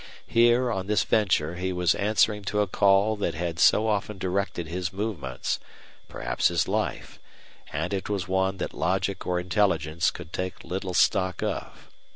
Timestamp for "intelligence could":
9.39-10.33